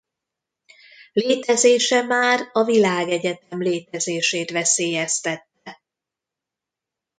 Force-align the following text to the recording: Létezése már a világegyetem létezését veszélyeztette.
Létezése 1.13 2.01
már 2.05 2.49
a 2.51 2.63
világegyetem 2.63 3.61
létezését 3.61 4.51
veszélyeztette. 4.51 5.81